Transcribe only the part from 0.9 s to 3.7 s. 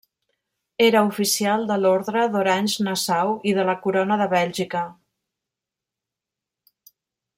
oficial de l'Ordre d'Orange-Nassau i de